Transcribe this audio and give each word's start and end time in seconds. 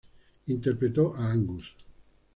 Interpretó 0.47 1.15
a 1.15 1.29
Angus. 1.31 1.71